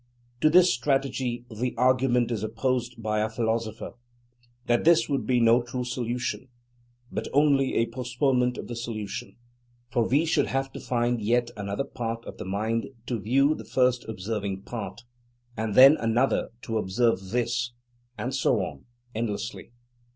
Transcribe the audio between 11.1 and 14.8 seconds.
yet another part of the mind to view the first observing